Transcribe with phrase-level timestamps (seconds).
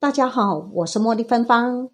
[0.00, 1.86] 大家好，我是茉莉芬芳。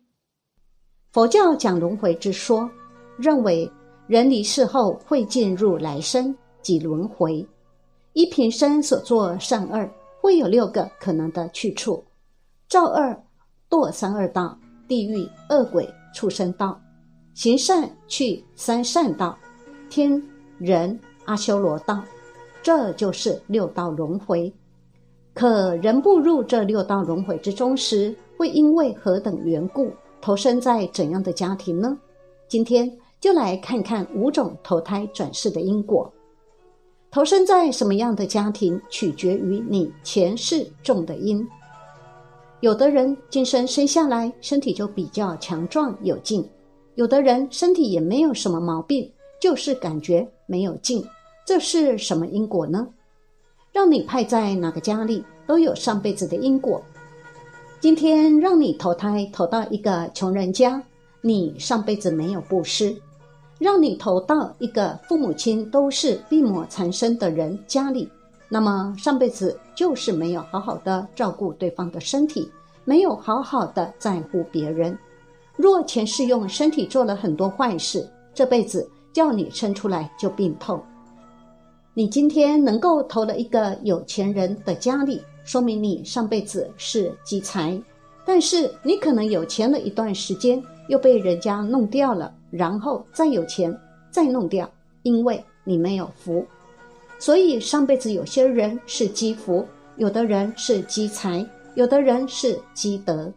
[1.10, 2.70] 佛教讲轮回之说，
[3.18, 3.68] 认为
[4.06, 6.32] 人离世后会进入来生
[6.62, 7.44] 即轮回，
[8.12, 9.90] 一平生所作善恶，
[10.20, 12.04] 会有六个可能的去处：
[12.68, 13.24] 造恶
[13.68, 16.80] 堕三恶道、地狱、恶鬼、畜生道；
[17.34, 19.36] 行善去三善道、
[19.90, 20.22] 天
[20.58, 22.00] 人、阿修罗道。
[22.62, 24.54] 这就是六道轮回。
[25.36, 31.94] 可人步入这六道轮回之中时，会因为何等缘故投生在怎样的家庭呢？
[32.48, 36.10] 今天就来看看五种投胎转世的因果。
[37.10, 41.46] 投生在什么样的家庭，取决于你前世种的因。
[42.60, 46.42] 有的人今生生下来身体就比较强壮有劲，
[46.94, 51.06] 有的人身体也没有什么毛病，就是感觉没有劲。
[51.44, 52.88] 这是什么因果呢？
[53.76, 56.82] 让你派在哪个家里，都有上辈子的因果。
[57.78, 60.82] 今天让你投胎投到一个穷人家，
[61.20, 62.96] 你上辈子没有布施；
[63.58, 68.10] 让你投到一个父母亲都是病魔缠身的人家里，
[68.48, 72.50] 那么上辈子就是没有好好的照顾对方的身体，
[72.86, 74.98] 没有好好的在乎别人。
[75.54, 80.82] 若前世用身体做了很多坏事，这辈子叫你生出来就病痛。
[81.98, 87.80] 你今天能够投了一个有钱人的家里，说明你上辈子是积财，
[88.22, 93.74] 但是你可能有钱了一段时间，又被人家弄掉了，然后再有钱
[94.10, 94.70] 再弄掉，
[95.04, 96.46] 因为你没有福。
[97.18, 99.66] 所以上辈子有些人是积福，
[99.96, 101.42] 有的人是积财，
[101.76, 103.32] 有的人是积德。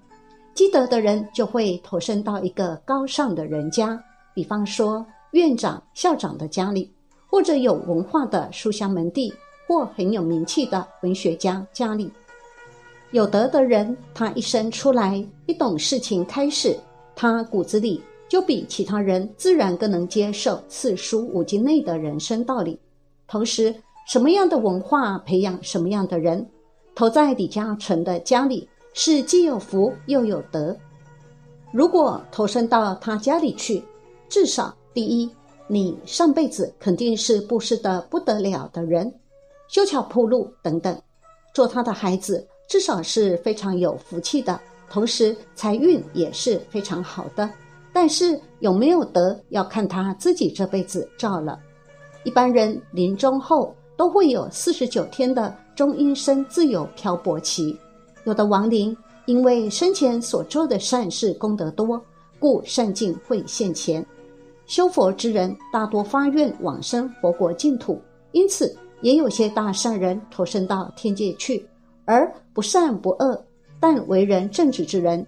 [0.53, 3.97] 积德的人就会投身到一个高尚的人家，
[4.33, 6.91] 比方说院长、校长的家里。
[7.29, 9.31] 或者有文化的书香门第，
[9.67, 12.11] 或很有名气的文学家家里，
[13.11, 16.75] 有德的人，他一生出来一懂事情开始，
[17.15, 22.79] 他骨子里就比其他人自然更能接受四书五经内的人生道理。
[23.27, 23.75] 同时，
[24.07, 26.43] 什么样的文化培养什么样的人，
[26.95, 30.75] 投在李嘉诚的家里是既有福又有德。
[31.71, 33.83] 如果投身到他家里去，
[34.27, 35.29] 至少第一。
[35.71, 39.13] 你上辈子肯定是布施的不得了的人，
[39.67, 40.99] 修桥铺路等等，
[41.53, 44.59] 做他的孩子至少是非常有福气的，
[44.89, 47.47] 同时财运也是非常好的。
[47.93, 51.59] 但是有没有德，要看他自己这辈子造了。
[52.23, 57.77] 一般人临终后都会有四十九天的中阴身自由漂泊期，
[58.23, 58.97] 有的亡灵
[59.27, 62.03] 因为生前所做的善事功德多，
[62.39, 64.03] 故善境会现前。
[64.69, 67.99] 修佛之人大多发愿往生佛国净土，
[68.33, 68.71] 因此
[69.01, 71.67] 也有些大善人投身到天界去，
[72.05, 73.43] 而不善不恶
[73.79, 75.25] 但为人正直之人，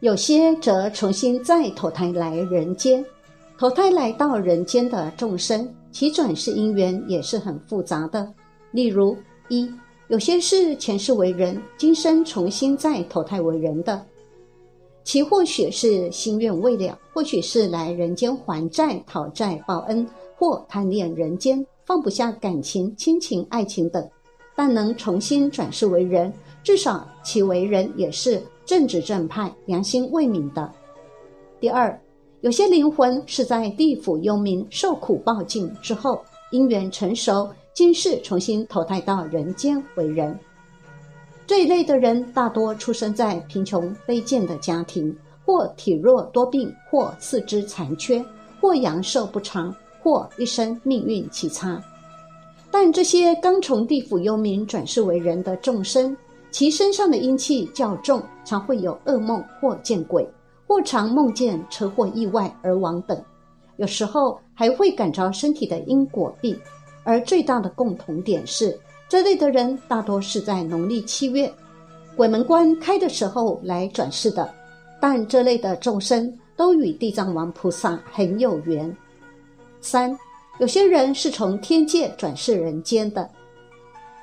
[0.00, 3.04] 有些则重新再投胎来人间。
[3.58, 8.26] 投胎来到人间的众生，其转世因缘也是很复杂的。
[8.70, 9.14] 例如，
[9.48, 9.70] 一
[10.08, 14.02] 有些是前世为人，今生重新再投胎为人的。
[15.04, 24.08] 其或许是心愿未了，或许是来人间还债、讨债报恩，或贪恋人间，放不下感情、亲情、爱情等，
[24.54, 26.32] 但能重新转世为人，
[26.62, 30.70] 至少其为人也是正直正派、良心未泯的。
[31.58, 32.00] 第二，
[32.40, 40.38] 有些灵魂是在地府幽冥受苦报尽之后，因缘成熟，今世重新投胎到人间为人。
[41.52, 45.14] 这一类的人大多出生在贫穷卑贱的家庭，
[45.44, 48.24] 或体弱多病，或四肢残缺，
[48.58, 49.70] 或阳寿不长，
[50.02, 51.78] 或一生命运奇差。
[52.70, 56.16] 但这些刚从地府幽冥转世为人的众生，
[56.50, 60.26] 其身上的阴气较重，常会有噩梦或见鬼，
[60.66, 63.22] 或常梦见车祸意外而亡等。
[63.76, 66.58] 有时候还会感着身体的因果病，
[67.04, 68.74] 而最大的共同点是。
[69.12, 71.52] 这类的人大多是在农历七月
[72.16, 74.50] 鬼门关开的时候来转世的，
[75.02, 78.90] 但这类的众生都与地藏王菩萨很有缘。
[79.82, 80.18] 三，
[80.60, 83.28] 有些人是从天界转世人间的，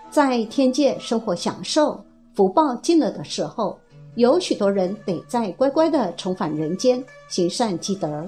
[0.09, 2.03] 在天界生活享受
[2.33, 3.79] 福报尽了的时候，
[4.15, 8.27] 有许多人得再乖乖的重返人间行善积德，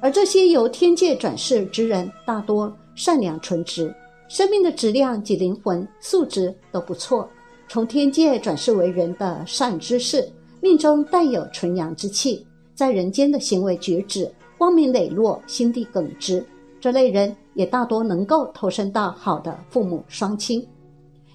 [0.00, 3.94] 而这些由天界转世之人大多善良纯直。
[4.30, 7.28] 生命的质量及灵魂素质都不错，
[7.68, 10.24] 从天界转世为人的善知识，
[10.60, 16.46] 命中带有纯阳之气，在人间的行为举止光明磊落，心地耿直。
[16.80, 20.64] 这类人也大多能够投身到好的父母双亲。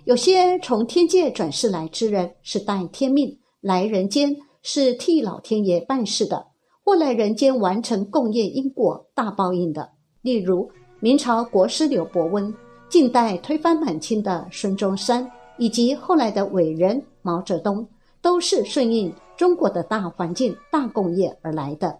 [0.05, 4.33] 有些从天界转世来之人是带天命，来人间
[4.63, 6.45] 是替老天爷办事的，
[6.81, 9.89] 或来人间完成共业因果大报应的。
[10.21, 10.71] 例如，
[11.01, 12.51] 明朝国师刘伯温，
[12.89, 17.85] 近代推翻满清的孙中山，以及后来的伟人毛泽东，
[18.21, 21.97] 都是顺应中国的大环境、大工业而来的。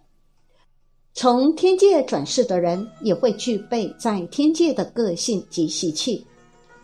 [1.14, 6.26] 从天界转世的人，也会具备在天界的个性及习气。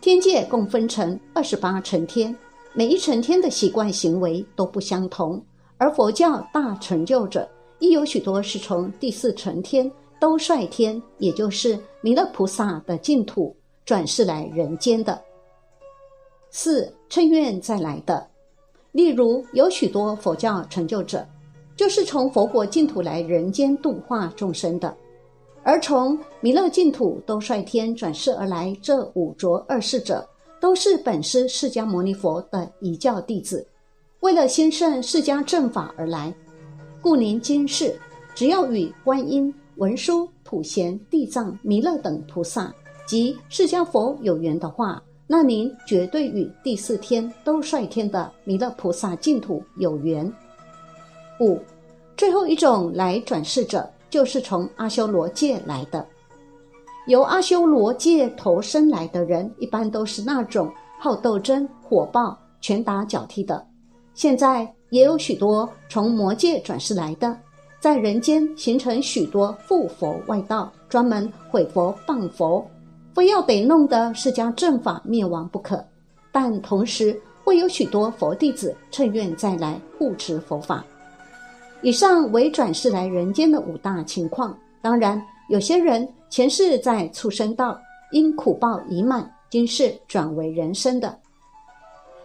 [0.00, 2.34] 天界共分成二十八层天，
[2.74, 5.42] 每一层天的习惯行为都不相同。
[5.78, 13.54] 而佛教大成就者，亦有许多是从第四层天兜率天，也就是弥勒菩萨的净土
[13.84, 15.20] 转世来人间的。
[16.50, 18.28] 四趁愿再来的，
[18.92, 21.26] 例如有许多佛教成就者，
[21.74, 24.94] 就是从佛国净土来人间度化众生的。
[25.62, 30.28] 而从弥勒净土兜率天转世而来，这五浊二世者，
[30.60, 33.66] 都是本师释迦牟尼佛的一教弟子，
[34.20, 36.34] 为了兴盛释迦正法而来。
[37.00, 37.98] 故您今世
[38.34, 42.74] 只要与观音、文殊、普贤、地藏、弥勒等菩萨
[43.06, 50.30] 即释迦佛有缘的话，那您绝对与第四天兜率天的弥勒菩萨净土有缘。
[51.40, 51.58] 五，
[52.16, 53.88] 最后一种来转世者。
[54.12, 56.06] 就是从阿修罗界来的，
[57.06, 60.70] 由阿修罗界投生来的人，一般都是那种
[61.00, 63.66] 好斗争、火爆、拳打脚踢的。
[64.12, 67.34] 现在也有许多从魔界转世来的，
[67.80, 72.62] 在人间形成许多附佛外道，专门毁佛谤佛，
[73.14, 75.84] 非要得弄得释迦正法灭亡不可。
[76.30, 80.84] 但同时会有许多佛弟子趁愿再来护持佛法。
[81.82, 84.56] 以上为转世来人间的五大情况。
[84.80, 87.78] 当然，有些人前世在畜生道，
[88.12, 91.18] 因苦报已满，今世转为人身的。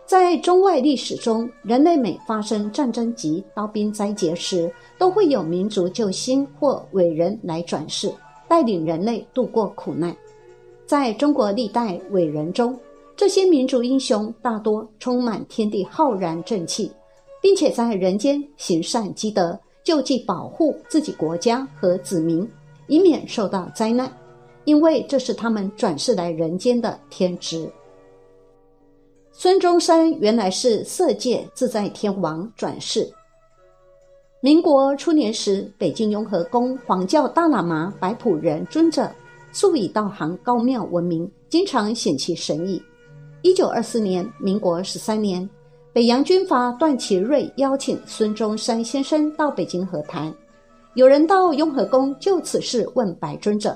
[0.05, 8.09] 在中外历史中，人类每发生战争及刀兵灾劫时，都会有民族救星或伟人来转世，
[8.47, 10.15] 带领人类度过苦难。
[10.87, 12.75] 在中国历代伟人中，
[13.15, 16.91] 这些民族英雄大多充满天地浩然正气。
[17.39, 22.45] 并且在人间行善积德，救济保护自己国家和子民，
[22.87, 24.11] 以免受到灾难，
[24.65, 27.69] 因为这是他们转世来人间的天职。
[29.31, 33.09] 孙中山原来是色界自在天王转世。
[34.41, 39.09] 民国初年时，北京雍和宫黄教大喇嘛白普仁尊者
[39.51, 42.81] 素以道行高妙闻名，经常显其神意。
[43.41, 45.47] 一九二四年，民国十三年。
[45.93, 50.31] 北洋军阀段祺瑞邀请孙中山先生到北京和谈，
[50.93, 53.75] 有人到雍和宫就此事问白尊者。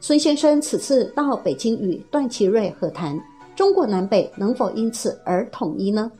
[0.00, 3.20] 孙先生此次到北京与段祺瑞和谈，
[3.54, 6.10] 中国南北能否因此而统一呢？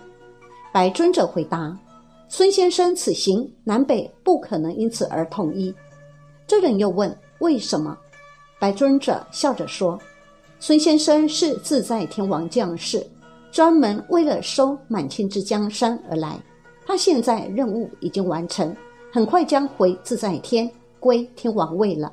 [0.71, 1.75] 白尊者回答：
[2.29, 5.75] 孙先生此行南北不可能因此而统一。
[6.47, 7.97] 这人又问为什么？
[8.63, 9.99] 白尊者笑着说：
[10.61, 13.05] 孙先生是自在天王降世。
[13.51, 16.41] 专门为了收满清之江山而来，
[16.87, 18.73] 他现在任务已经完成，
[19.13, 20.71] 很快将回自在天
[21.01, 22.13] 归天王位了。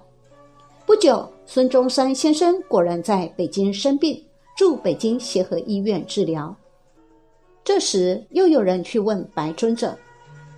[0.87, 4.19] 不久，孙中山先生果然在北京生病，
[4.57, 6.53] 住北京协和医院治疗。
[7.63, 9.95] 这时，又有人去问白尊者：“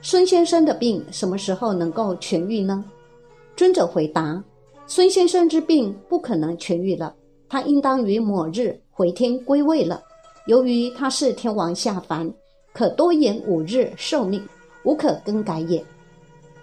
[0.01, 2.81] 孙先生的病什么时候能够痊愈呢？”
[3.57, 4.41] 尊者回答
[4.93, 7.15] ：“孙先生之病不可能痊愈了，
[7.48, 10.03] 他应当于某日回天归位了。”
[10.48, 12.29] 由于他是天王下凡，
[12.74, 14.45] 可多延五日寿命，
[14.83, 15.81] 无可更改也。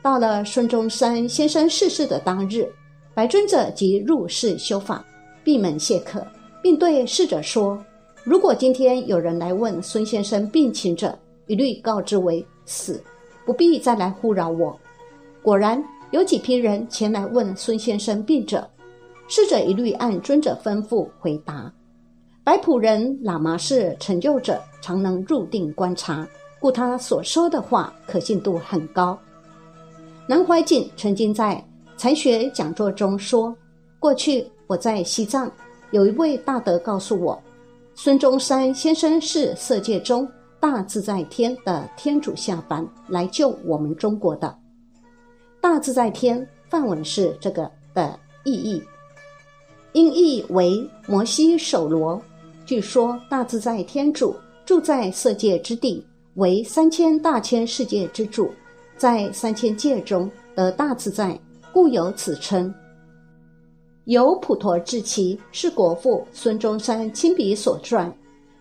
[0.02, 2.70] 到了孙中山先生逝世的当日，
[3.14, 5.02] 白尊者即入室修法，
[5.42, 6.23] 闭门谢客，
[6.62, 7.82] 并对侍者说
[8.25, 13.02] ：“如果今天有人来问孙先生病情者，一律告知为死，
[13.47, 14.78] 不必再来呼扰我。”
[15.40, 18.66] 果然有几批人前来问孙先生病者，
[19.28, 21.70] 侍者一律按尊者吩咐回答。
[22.42, 26.26] 白普仁喇嘛是成就者，常能入定观察，
[26.58, 29.18] 故他所说的话可信度很高。
[30.26, 31.62] 南怀瑾曾经在
[31.98, 33.54] 禅学讲座中说
[34.00, 35.50] ：“过去我在西藏，
[35.90, 37.38] 有一位大德告诉我，
[37.94, 40.26] 孙中山先生是色界中
[40.58, 44.58] 大自在天的天主下凡来救我们中国的。
[45.60, 48.82] 大自在天梵文是这个的意义，
[49.92, 52.20] 音译为摩西首罗。”
[52.64, 54.36] 据说大自在天主
[54.66, 58.50] 住在色界之地，为三千大千世界之主，
[58.96, 61.38] 在三千界中得大自在，
[61.72, 62.72] 故有此称。
[64.04, 68.12] 由普陀智奇是国父孙中山亲笔所撰，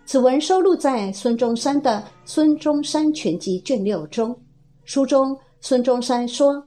[0.04, 4.34] 此文收录在孙中山的《孙中山全集》卷六中。
[4.84, 6.62] 书中，孙中山说：“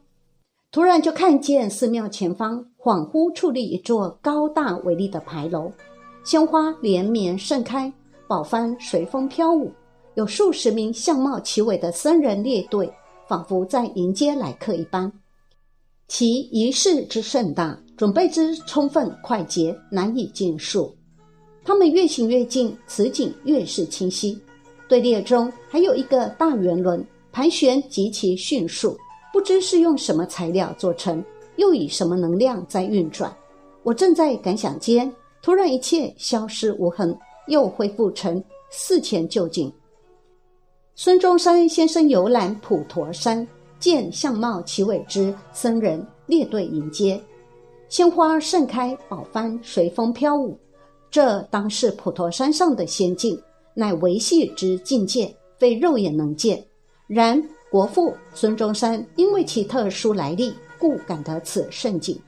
[0.72, 5.70] 突然就看见寺庙前方恍惚矗立一座高大伟丽的牌楼，
[6.24, 7.92] 鲜花连绵盛开，
[8.26, 9.70] 宝幡随风飘舞，
[10.16, 12.90] 有数十名相貌奇伟的僧人列队，
[13.28, 15.12] 仿佛在迎接来客一般。
[16.08, 20.96] 其仪式之盛大，准备之充分快捷，难以尽述。”
[21.66, 24.40] 他们越行越近，此景越是清晰。
[24.88, 28.98] 队列中还有一个大圆轮，盘旋极其迅速，
[29.32, 31.24] 不知是用什么材料做成，
[31.56, 33.34] 又以什么能量在运转。
[33.84, 35.12] 我正在感想间，
[35.42, 39.72] 突然一切消失无痕，又恢复成四前旧景。
[40.96, 43.48] 孙中山先生游览普陀山，
[43.80, 47.20] 见相貌奇伟之僧人列队迎接，
[47.90, 50.58] 鲜花盛开，宝幡随风飘舞。
[51.10, 53.42] 这当是普陀山上的仙境，
[53.74, 56.64] 乃维系之境界，非肉眼能见。
[57.08, 57.42] 然
[57.72, 62.20] 国父孙中山因为其特殊来历，故感得此盛景。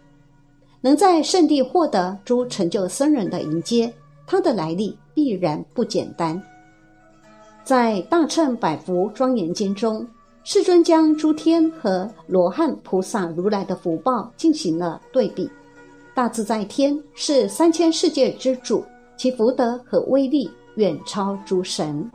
[0.80, 3.94] 能在圣地获得诸成就僧人的迎接，
[4.26, 6.42] 他的来历必然不简单。
[7.62, 10.08] 在《大乘百福庄严经》中，
[10.46, 15.50] 世尊将诸天和罗汉菩萨如来的福报进行了对比。
[16.16, 18.82] 大自在天是三千世界之主，
[19.18, 22.10] 其福德和威力远超诸神。